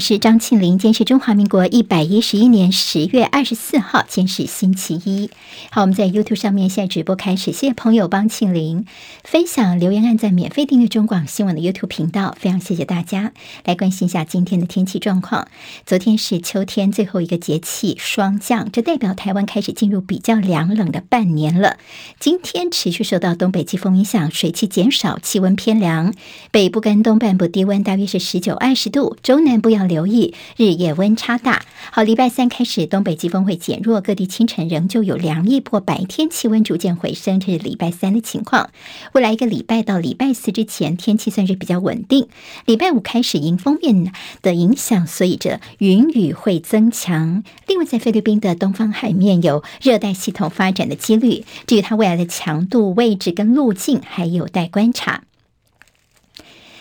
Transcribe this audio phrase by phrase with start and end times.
[0.00, 0.78] 是张庆玲。
[0.78, 5.30] 今天是中华民国一百一十一年十月二十四号，今天是星期一。
[5.70, 8.86] 好，我们在 YouTube 上面现在直播开始，谢谢朋友帮庆玲
[9.24, 13.32] 分享留言、按赞、免费订阅中广新闻的 YouTube 频道，非常谢谢大家。
[13.64, 15.48] 来关心一下今天的天气状况。
[15.84, 21.78] 昨天是秋天最后一个节气霜降，这代表台湾开始进入比较凉冷的半年了。
[22.20, 26.14] 今天持续受到东北季风影响，水汽减少，气温偏凉，
[26.50, 31.64] 北部跟东半部低温大约是十九、二十度，中南部要留意日夜温差大。
[31.90, 38.70] 好，礼拜三开始东北季风会减弱，各地清晨仍旧有凉意，不过白天气温逐渐回升，这是礼拜三的情况。
[39.14, 42.28] 未来一个礼拜到礼拜四之前，天气算是比较稳定。
[42.66, 47.42] 礼拜五开始迎风面的影响，所以这云雨会增强。
[47.66, 55.22] 另外，在菲律宾的东方海面有热带系统发展的几率，至于它未来的强度、位置跟路径还有待观察。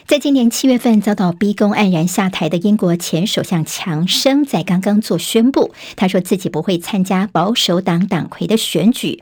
[0.07, 9.21] 在今年七月份遭到逼宫黯然下台的英国前首相强生，在刚刚做宣布，他说自己不会参加保守党党魁的选举。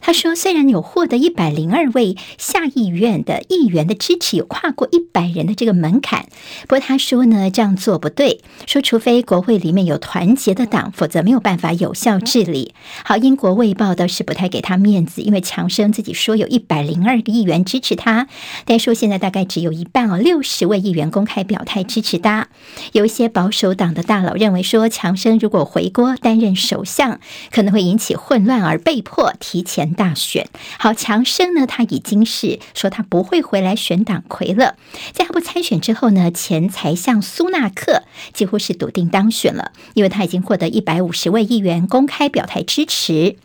[0.00, 6.26] 他说：“虽然有获得一百零二位下议院的议员的支持，有跨过一百人的这个门槛，
[6.62, 8.40] 不过他说呢，这样做不对。
[8.66, 18.28] 说除非国会里面有团结的党，否则没有办法有效治理。”好，英国卫报倒是不太给他面子，因为强生自己说有一百零二个议员支持他，
[18.64, 22.48] 但说现在大概只有一半哦，六十位议员公开表态支持他。
[22.92, 30.48] 有一些保守党的大佬认为说，强生如果回国担任首相，可能会引起混乱而被迫提前大选，
[30.80, 34.74] 好，强生呢，他已经是说他不会回来选党魁了。
[35.12, 38.02] 在他不参选之后呢，前财相苏纳克
[38.32, 43.36] 几乎是笃定当选了，因为他已经获得一百五十位议员公开表态支持。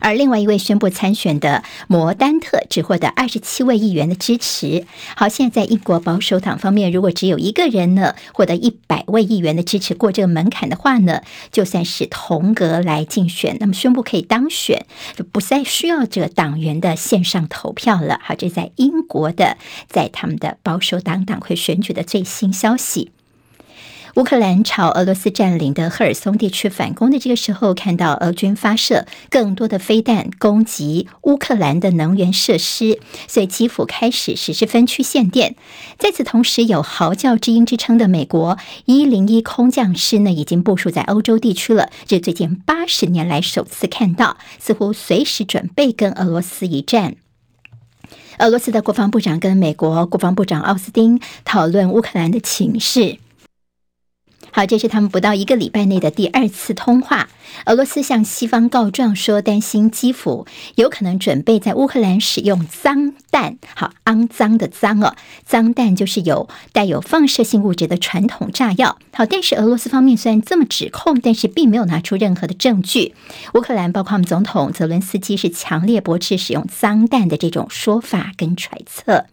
[0.00, 4.86] 而另外一位宣布参选的摩丹特只获得二十七位议员的支持。
[5.14, 11.22] 好，现在在英国保守党方面，如果只有一个人呢获得一百位议员的支持过这个门槛的话呢，
[11.52, 18.18] 就算是同格来竞选，那么宣布可以当选，就不再需要这个党员的线上投票了。
[18.22, 23.10] 好，这在英国的，在他们的保守党党魁选举的最新消息。
[24.16, 35.54] 乌克兰朝俄罗斯占领的赫尔松地区反攻的这个时候，看到俄军发射更多的飞弹攻击乌克兰的能源设施，所以基辅开始实施分区限电。
[35.96, 47.14] 在此同时，有嚎叫之鹰之称的美国一零一空降师呢，已经部署在欧洲地区了，这是最近八十年来首次看到，似乎随时准备跟俄罗斯一战。
[48.38, 53.18] 俄罗斯的国防部长跟美国国防部长奥斯汀讨论乌克兰的情势。
[54.52, 57.28] 好，这是他们不到一个礼拜内的第二次通话。
[57.66, 60.46] 俄罗斯向西方告状说，担心基辅
[60.76, 63.58] 有可能准备在乌克兰使用脏弹。
[63.74, 68.98] 好，肮脏的脏哦，脏弹就是有带有放射性物质的传统炸药。
[69.12, 73.14] 好，但是俄罗斯方面虽然这么指控，但是并没有拿出任何的证据。
[73.54, 79.26] 乌克兰包括我们总统泽伦斯基是强烈驳斥使用脏弹的这种说法跟揣测。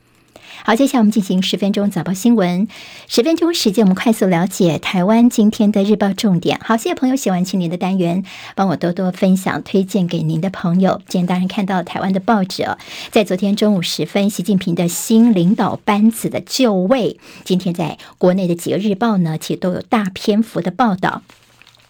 [0.63, 2.67] 好，接下来我们进行十分钟早报新闻。
[3.07, 6.59] 十分钟时间，我们快速了解台湾今天的日报重点。
[6.63, 8.23] 好，谢谢朋友喜欢青年的单元，
[8.55, 11.01] 帮我多多分享、推荐给您的朋友。
[11.07, 12.77] 今天当然看到台湾的报纸哦，
[13.11, 21.21] 在昨天中午时分，习近平的新领导班子的就位，今天在国内的几个日报呢，其实都有大篇幅的报道。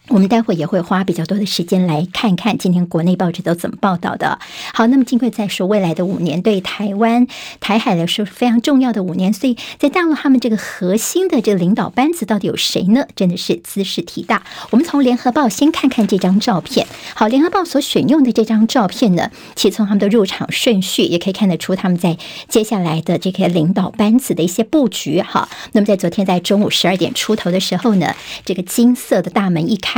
[0.10, 4.40] 我们待会也会花比较多的时间来看看今天国内报纸都怎么报道的。
[4.74, 7.28] 好，那么金贵在说未来的五年对台湾
[7.60, 13.06] 台海来说是非常重要的五年，所以在大陆他们这个核心的这个领导班子到底有谁呢？
[13.18, 14.44] 真的是兹事体大。
[14.70, 16.88] 我们从联合报先看看这张照片。
[17.14, 25.22] 好，联合报所选用的这张照片呢，其实从他们的入场顺序也可以看得出他们在接下来的这个领导班子的一些布局。
[25.22, 29.97] 哈，那么在昨天在中午十二点出头的时候呢，这个金色的大门一开。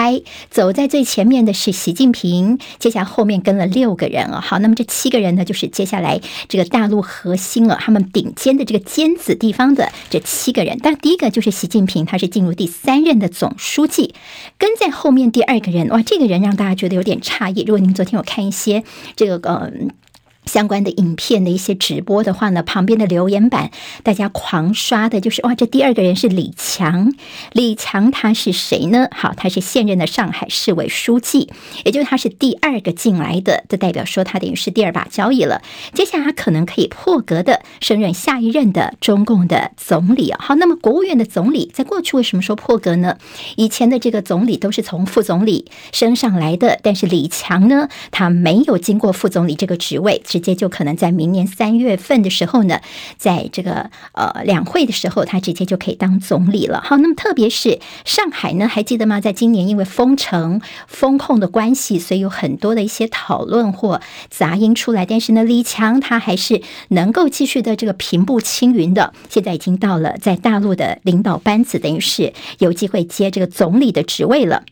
[0.49, 4.39] 走在最前面的是习近平，接下来后面跟了六个人啊。
[4.39, 10.79] 好，那么这七个人呢，就是接下来这个大陆核心啊，他们顶尖的这个尖子地方的这七个人。
[10.81, 14.15] 但第一个就是习近平，他是进入第三任的总书记，
[14.57, 17.63] 跟在后面第二个人，哇，这个人让大家觉得有点诧异。
[17.63, 18.83] 如果您昨天有看一些
[19.15, 19.91] 这个嗯。
[20.49, 23.69] 相关的影片的一些直播的话呢，旁边的留言板
[24.01, 27.13] 大家狂刷的就是哇，这第二个人是李强，
[27.51, 29.07] 李强他是谁呢？
[29.11, 31.49] 好，他是现任的上海市委书记，
[31.85, 35.61] 也就是他是第二个进来的，这代表说他等于是第二把交椅了。
[35.93, 40.33] 接下来他可能可以破格的升任下一任的中共的总理。
[40.39, 43.17] 好，那么国务院的总理在过去为什么说破格呢？
[43.55, 50.21] 以前的这个总理都是从副总理升上来的，但是李强呢，他没有经过副总理这个职位。
[50.39, 52.79] 直接就可能在明年三月份的时候呢，
[53.17, 56.81] 在这个呃两会的时候，他直接就可以当总理了。
[56.81, 59.19] 好，那么特别是上海呢，还记得吗？
[59.19, 63.99] 在今年因为封城、封控的关系，所以有很多的一些讨论或
[64.29, 65.05] 杂音出来。
[65.05, 69.13] 但是呢，李强他还是能够继续的这个平步青云的。
[69.27, 74.63] 现在已经到了在大陆的领导班子，等于是有机会接这个总理的职位了。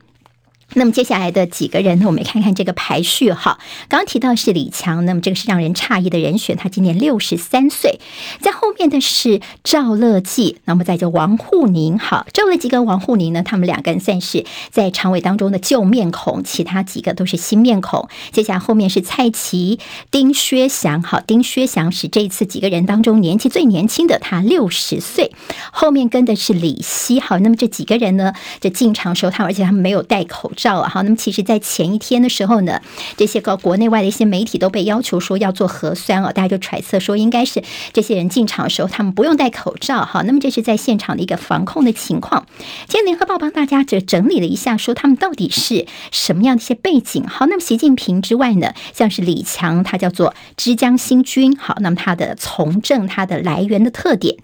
[0.73, 3.57] 那么接下来的几个人呢，我们看看这个排序哈。
[3.87, 7.99] 刚提到是李强，那么这个是让人诧异的人选，他今年六十三岁。
[8.41, 11.97] 在后面的是赵乐际，那么再就王沪宁。
[11.97, 18.09] 好，赵乐际跟王沪宁呢，他们两个人算是在常委当中的旧面孔，其他几个都是新面孔。
[18.31, 19.79] 接下来后面是蔡奇、
[20.11, 21.01] 丁薛祥。
[21.01, 25.31] 好，丁薛祥是这一次几个人当中年纪最年轻的，他六十岁。
[25.71, 27.21] 后面跟的是李希。
[27.21, 30.67] 好，那么这几个人呢，这进场时候他，而且他们没有戴口罩。
[30.67, 32.81] 照啊，好，那么其实，在前一天的时候呢，
[33.15, 37.63] 这些个国内外的一些媒体都被要求说要做核酸哦，大家就揣测说，应该是
[37.93, 40.03] 这些人进场的时候，他们不用戴口罩。
[40.03, 42.47] 好，那么这是在现场的一个防控的情况。
[42.87, 47.23] 今天联合报帮大家这整理了一下，说他们到底是什么样的一些背景。
[47.27, 51.55] 好，那么习近平之外呢，像是李强，他叫做枝江新军。
[51.55, 54.35] 好，那么他的从政，他的来源的特点。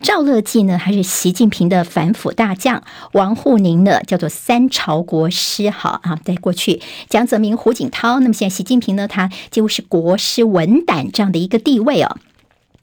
[0.00, 2.82] 赵乐际呢，还是习近平的反腐大将。
[3.12, 5.49] 王沪宁呢，叫做三朝国师。
[5.70, 12.16] 好啊，在过去，江泽民、胡锦涛，那么现在习近平呢，他几乎是国师文胆这样的一个地位哦。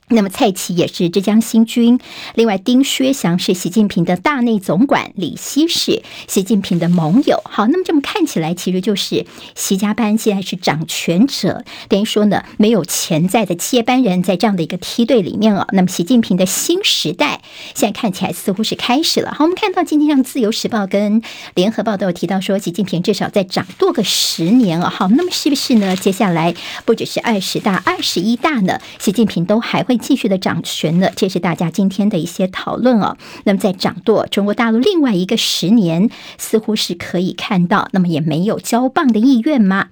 [0.10, 2.00] 那么蔡奇也是浙江新军，
[2.34, 7.42] 另外丁薛祥是习近平的大内总管，李希是习近平的盟友。
[7.44, 15.68] 好，那么这么看起来，其实就是习家班现在是掌权者，等于说呢，没有潜在的接班人，在这样的一个梯队里面啊。
[15.74, 17.42] 那么习近平的新时代，
[17.76, 19.34] 现在看起来似乎是开始了。
[19.34, 21.22] 好，我们看到今天像《自由时报》跟
[21.54, 24.90] 《联合报》都有提到说，习近平至少再掌舵个十年啊。
[24.90, 25.98] 好，那么是不是呢？
[25.98, 26.56] 接下来
[26.86, 29.97] 不只是二十大、二十一大呢，习近平都还会。
[29.98, 33.18] 继续的掌权呢，这是大家今天的一些讨论哦。
[33.44, 39.90] 那么在掌舵中国大陆另外一个十年，似乎是可以看到，那么也没有交棒的意愿吗？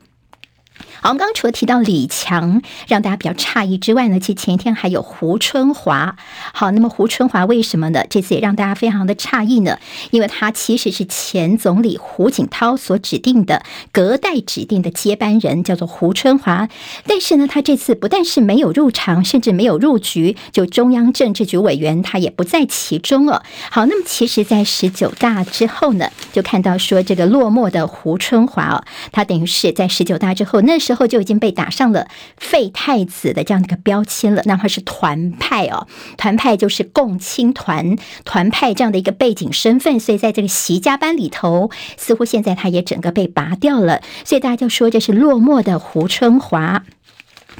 [1.05, 6.15] 好，我们刚刚除了提到李强让大家比较诧异之外呢，其实前一天还有胡春华。
[6.51, 8.03] 好，那么胡春华为什么呢？
[8.09, 9.77] 这次也让大家非常的诧异呢？
[10.09, 13.61] 因为他其实是前总理胡锦涛所指定的
[13.91, 16.67] 隔代指定的接班人，叫做胡春华。
[17.05, 23.43] 但是呢，他这次不但是没有入场，甚至没有入局，就中央政治局委员他也不在其中了。
[23.69, 30.94] 好，那么其实，在十九大之后呢，就看到说这个落寞的胡春华哦，他等于是在十九大之后那时候。
[30.95, 32.07] 后就已经被打上了
[32.37, 35.87] 废太子的这样的一个标签了，那他是团派哦，
[36.17, 46.83] 团派就是共青团团派这样的一个背景身份，所以在这个习家班里头，似乎现在他也整个被拔掉了，所以大家就说这是落寞的胡春华。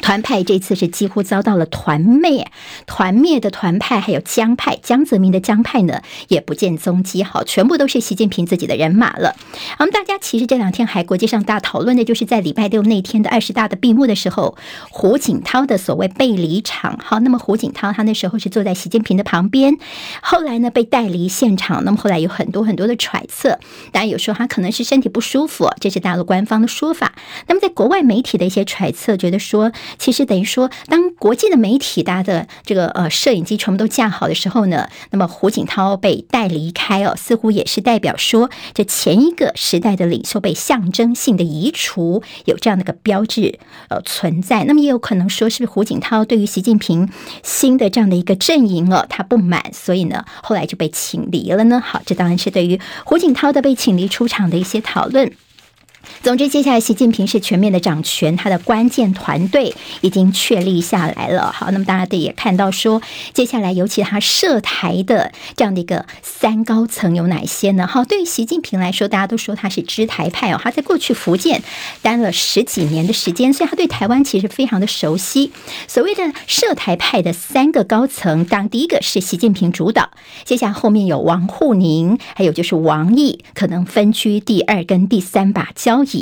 [0.05, 2.51] 团派这次是几乎遭到了团灭，
[2.85, 9.35] 团灭的团派还有江派，江泽民的江派呢也不见踪迹，好，全部都是习近平自己的人马了。
[9.79, 14.55] 我们大家其实这两天还国际上大讨论的就是在礼拜六那天的二十大的闭幕的时候，
[14.91, 16.99] 胡锦涛的所谓被离场。
[17.03, 19.75] 好，那么胡锦涛他那时候是坐在习近平的旁边，
[20.21, 23.57] 后来呢被带离现场，那么后来有很多很多的揣测，
[23.91, 27.13] 当然有说他可能是身体不舒服，这是大陆官方的说法。
[27.47, 29.71] 那么在国外媒体的一些揣测，觉得说。
[29.97, 44.63] 其实等于说，当国际的媒体大家的这个呃摄影机全部都架好的时候呢，那么胡锦涛被带离开哦，似乎也是代表说，这前一个时代的领袖被象征性的移除，有这样的一个标志呃存在。
[44.65, 47.09] 那么也有可能说，是不是胡锦涛对于习近平
[47.43, 51.81] 新的这样的一个阵营哦，他不满，所以呢后来就被请离了呢？
[51.83, 55.31] 好，这当然是对于胡锦涛的被请离出场的一些讨论。
[56.25, 61.51] 总之，接下来习近平是全面的掌权，他的关键团队已经确立下来了。
[61.51, 62.99] 好，那么大家也看到说，
[63.31, 67.85] 接下来尤其他涉台的这样的一个三高层有哪些呢？
[67.85, 71.61] 好，对于习近平来说，大家都说他是知台派哦，他在过去福建
[72.01, 75.51] 待了十几年的时间，所以他对台湾其实非常的熟悉。
[75.87, 80.09] 所谓的涉台派的三个高层，当第一个是习近平主导，
[80.43, 86.14] 接下来后面有王沪宁，还有就是王毅，可能分居第二跟第三把交椅。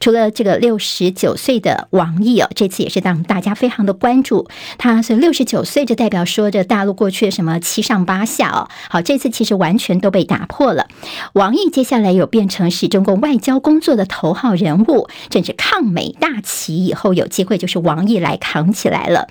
[0.00, 4.48] 除了这个六十九岁的王毅哦，这次也是让大家非常的关注。
[4.78, 8.68] 他是六十九岁，就代表说这大陆过去的什么七上八下哦。
[8.88, 10.86] 好，这次其实完全都被打破了。
[11.34, 19.28] 王毅接下来有变成是中国外交工作的头号人物，甚至抗美大旗以后有机会就是王毅来扛起来了。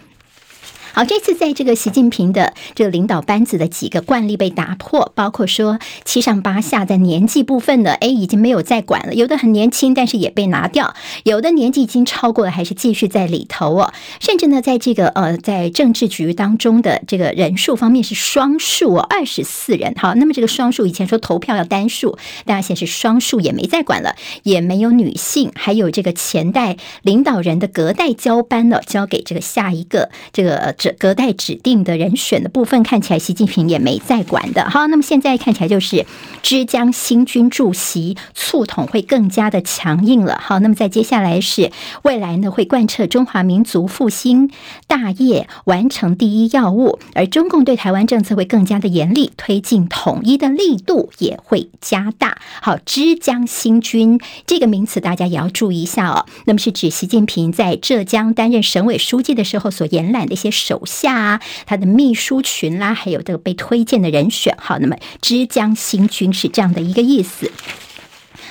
[0.96, 13.94] 好，这次在这个习近平的这个领导班子的几个惯例被打破，包括说七上八下在年纪部分呢，哎，已经没有再管了，有的很年轻，但是也被拿掉；有的年纪已经超过了，还是继续在里头哦。
[14.22, 19.94] 甚至呢，在这个呃，在政治局当中的这个人数方面是双数哦，二十四人。
[19.98, 30.74] 好，那么这个双数以前说投票要单数，大家现在是双数，也没再管了，也没有女性，还有这个前代领导人的隔代交班了，交给这个下一个这个。
[30.98, 34.70] 隔代指定的人选的部分看起来，习近平也没在管的。
[34.70, 36.06] 好，那么现在看起来就是
[36.44, 40.40] 之江新军驻席促统会更加的强硬了。
[40.42, 41.72] 好，那么在接下来是
[42.04, 44.52] 未来呢，会贯彻中华民族复兴
[44.88, 52.38] 大业，完成第一要务，而中共对台湾政策会更加的严厉，推进统一的力度也会加大。
[52.62, 56.26] 好，之江新军这个名词大家也要注意一下哦。
[56.46, 60.75] 那么是指习近平在浙江担任省委书记的时候所延揽的一些手。
[60.76, 67.50] 手下啊，他的秘书群啦，还有这个被推荐的人选，好，那么之江新军是这样的一个意思。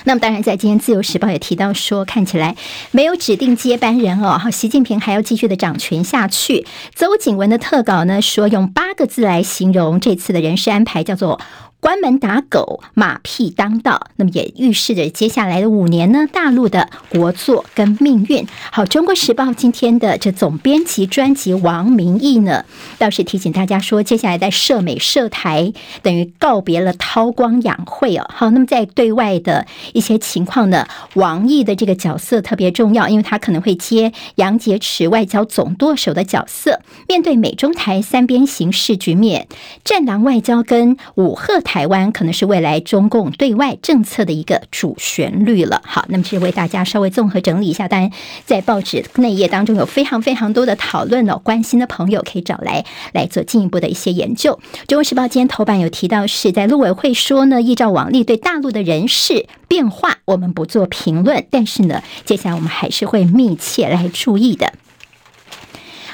[0.05, 2.55] 那么当然，在今天《自由时报》也提到说，看起来
[2.91, 6.65] 没有指定接班人哦，习近平还要继续的掌权下去。
[6.95, 11.39] 邹景文的特稿呢说，用八个字来形容这次的人事安排，叫做。
[11.85, 18.43] 关门打狗，马屁当道，那么也预示着接下来的五年呢，大陆的国作跟命运。
[18.71, 22.65] 好，《中国时报》今天的这总编辑专辑王明义呢，
[22.97, 28.27] 倒是提醒大家说，接下来在涉美涉台，等于告别了韬光养晦哦。
[28.33, 39.47] 好，那么在对外的一些情况呢，王毅的这个角色特别重要，因为他可能会接杨洁篪外交总舵手的角色，面对美中台三边形势局面，
[39.83, 41.74] 战狼外交跟武赫台。
[41.75, 45.81] 台湾可能是未来中共对外政策的一个主旋律了。
[45.83, 47.85] 好，那么这是为大家稍微综合整理一下。
[47.85, 48.09] 当然，
[48.45, 54.57] 在报纸内页当中有非常非常多的讨论哦，关心的朋友可以找来来做进一步的一些研究。
[54.87, 64.71] 中国时报今天头版有提到，是在陆委会说呢，依照往例对大陆的人事变化，我们不做评论，但是呢，接下来我们还是会密切来注意的。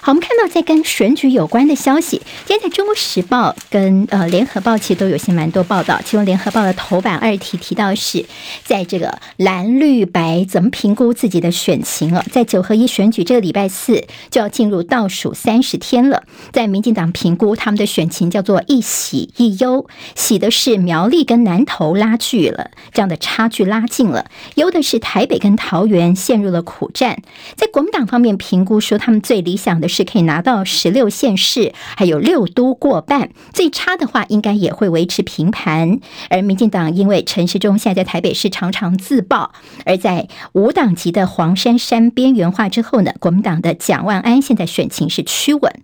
[0.04, 6.02] 好，我们看到在跟选举有关的消息，今天在《中国时报》跟呃《联合报》其实都有些蛮多报道。
[6.04, 8.26] 其中《联合报》的头版二题提到是，
[8.64, 12.26] 在这个蓝绿白怎么评估自己的选情了？
[12.32, 27.22] 在九合一选举这个礼拜四就要进入倒数三十天了，在民进党评估他们的选情叫做一喜一忧，喜的是苗栗跟南投拉锯了，这样的差距拉近了；忧的是台北跟桃园陷入了苦战。
[27.56, 29.91] 在国民党方面评估说，他们最理想的。
[29.92, 36.00] 是可以拿到十六县市，还有六都过半，最差的话应该也会维持平盘。
[36.30, 39.52] 而民进党因为陈时中现在在台北市常常自爆，
[39.86, 45.84] 而在无党籍的黄珊珊边缘化之后呢，国民党的蒋万安现在选情是趋稳。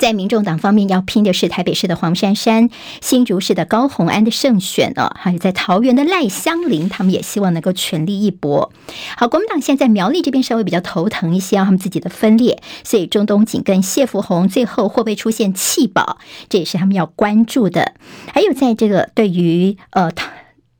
[0.00, 2.70] 在民众党方面，要拼的是台北市的黄珊珊、
[3.02, 8.72] 新竹市的高虹安的胜选哦，还有在桃园的赖香林，他们也希望能够全力一搏。
[9.18, 16.16] 好，国民党现在苗栗这边稍微比较头疼一些，他们自己的分裂，所以钟东锦跟谢福弘最后会不会出现弃保，
[16.48, 17.92] 这也是他们要关注的。
[18.32, 20.10] 还有在这个对于呃。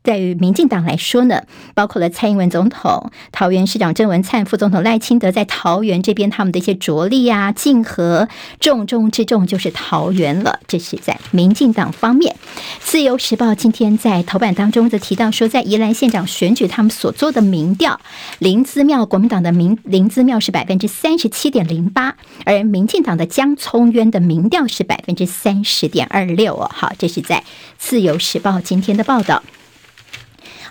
[0.03, 1.43] 在于民进党来说呢，
[1.75, 8.29] 包括了蔡英文总统、桃园市长郑文灿、副总统赖清德在桃园这边他们的一些着力啊、竞合，
[8.59, 10.59] 重中之重就是桃园了。
[10.67, 12.35] 这是在民进党方面。
[12.81, 18.01] 自由时报今天在头版当中则提到说，在宜兰县长选举他们所做的民调，
[18.39, 22.17] 林姿妙国民党的民林姿妙是百分之三十七点零八，
[22.47, 26.71] 而民进党的江聪渊的民调是百分之三十点二六哦。
[26.73, 27.45] 好，这是在
[27.77, 29.43] 自由时报今天的报道。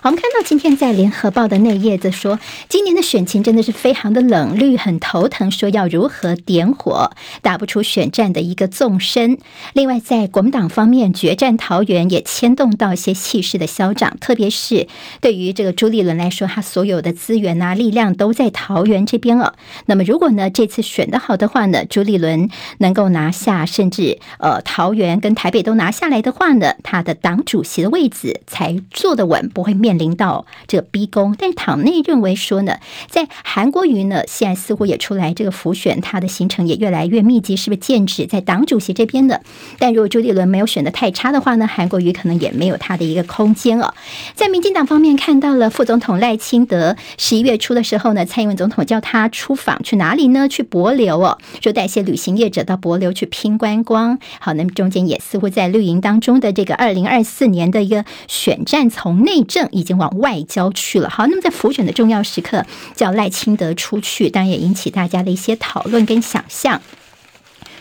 [0.02, 2.38] 我们看到今天在联合报的内页子说，
[2.70, 7.10] 今年的选情真的是非常的冷绿，很头疼，说要如何点火，
[7.42, 9.36] 打不出选战的一个纵深。
[9.74, 14.88] 另外，在国民党方面，决战桃园也牵动到一些气势的消长，特别是
[15.20, 19.54] 对于这个朱立伦来说，他所有的资源啊、力量都在桃园这边了。
[19.84, 29.89] 那么，如果呢这次选的好的话呢，朱立伦能够拿下，甚至呃桃园跟台北都拿下来的话呢，他的党主席的位置才坐得稳，不会面。
[29.90, 32.76] 面临到这个逼宫，但是党内认为说呢，
[33.08, 39.42] 在韩国瑜呢，现在似乎也出来这个浮选，他的行程也越来越密集，是不是剑指在党主席这边的？
[39.80, 43.92] 但如果朱立伦没有选的太差的话呢，韩国瑜可能也没有他的一个空间哦。
[44.36, 50.46] 在民进党方面，看到了副总统赖清德十一月初的时候呢，蔡英文总统叫他出访去哪里呢？
[50.48, 54.20] 去帛琉哦，说带一些旅行业者到帛琉去拼观光。
[54.38, 59.68] 好，那么中间也似乎在绿营当中的这个二零二四年的一个选战，从内政。
[59.80, 61.10] 已经往外交去了。
[61.10, 66.80] 好，那么在浮选的重要时刻，叫赖清德出去，当然也引起大家的一些讨论跟想象。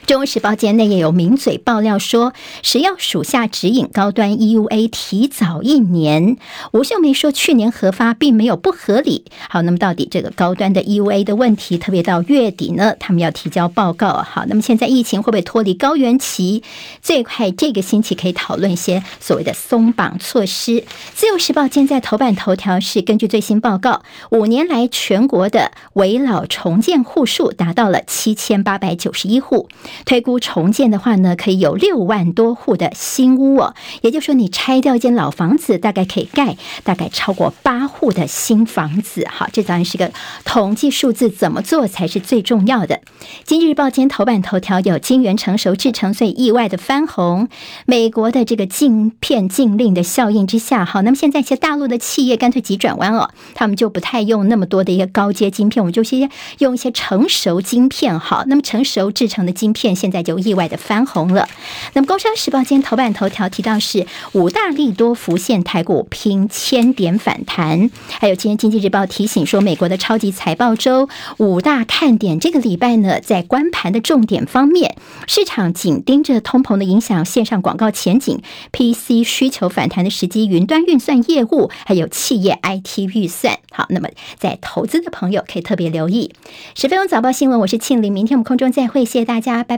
[0.10, 6.38] 中时报间内也有名嘴爆料说，食药属下指引高端 EUA 提早一年。
[6.72, 9.26] 吴秀梅说，去年核发并没有不合理。
[9.50, 14.26] 好，那么到底这个高端的 EUA 的问题，特别到月底呢，他们要提交报告。
[14.28, 16.64] 好，那么现在疫情会不会脱离高原期？
[17.04, 20.86] 最快这个星期可以讨论一些所谓的松绑措施。
[21.14, 24.02] 自由时报现在头版头条是根据最新报告，
[24.32, 29.70] 五年来全国的危老重建户数达到了七千八百九十一户。
[30.06, 33.74] 推估重建的话呢，可以有六万多户的新屋哦。
[34.02, 39.26] 也就是说，你拆掉一间老房子，大概可以盖大概超过八户的新房子。
[39.30, 40.12] 好，这当然是个
[40.46, 43.02] 统计数字，怎么做才是最重要的？
[43.44, 47.48] 经济日报今天头版头条有晶圆成熟制成，所以意外的翻红。
[47.86, 56.30] 美国的这个晶片禁令的效应之下，好，那么现在一些大陆的企业干脆急转弯哦，他们就不太用那么多的一个高阶晶片，我们就先
[56.60, 58.20] 用一些成熟晶片。
[58.20, 59.89] 好，那么成熟制成的晶片。
[59.96, 61.48] 现在就意外的翻红了。
[61.94, 67.90] 那么《工商时报》今天头版头条提到是五大利多浮现，台股拼千点反弹。
[68.08, 74.96] 还有今天《经济日报》提醒说，美国的超级财报周五大看点，这个礼拜呢，在关盘的重点方面，
[75.28, 78.42] 市场紧盯着通膨的影响、线上广告前景、
[78.72, 83.58] PC 需求反弹的时机、云端运算业务，还有企业 IT 预算。
[83.72, 86.34] 好，那么在投资的朋友可以特别留意。
[86.76, 89.78] 十分钟早报新闻，我是庆玲，明天我们空中再会，谢谢大家，拜